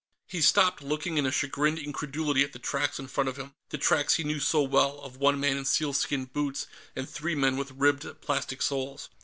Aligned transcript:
He 0.25 0.41
stopped, 0.41 0.81
looking 0.81 1.19
in 1.19 1.29
chagrined 1.29 1.77
incredulity 1.77 2.43
at 2.43 2.53
the 2.53 2.57
tracks 2.57 2.97
in 2.97 3.07
front 3.07 3.29
of 3.29 3.37
him 3.37 3.53
the 3.69 3.77
tracks 3.77 4.15
he 4.15 4.23
knew 4.23 4.39
so 4.39 4.63
well, 4.63 4.97
of 5.01 5.17
one 5.17 5.39
man 5.39 5.57
in 5.57 5.63
sealskin 5.65 6.25
boots 6.25 6.65
and 6.95 7.07
three 7.07 7.35
men 7.35 7.55
with 7.55 7.69
ribbed 7.69 8.19
plastic 8.19 8.63
soles. 8.63 9.09